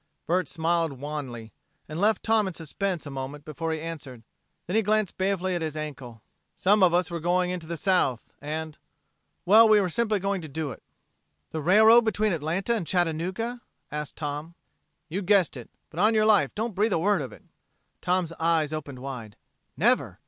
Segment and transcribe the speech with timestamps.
[0.25, 1.53] Bert smiled wanly,
[1.87, 4.23] and left Tom in suspense a moment before he answered.
[4.65, 6.23] Then he glanced balefully at his ankle.
[6.57, 8.79] "Some of us were going into the South, and...
[9.45, 10.81] well, we were simply going to do it."
[11.51, 13.61] "The railroad between Atlanta and Chattanooga?"
[13.91, 14.55] asked Tom.
[15.07, 17.43] "You've guessed it, but, on your life, don't breathe a word of it."
[18.01, 19.37] Tom's eyes opened wide.
[19.77, 20.17] "Never!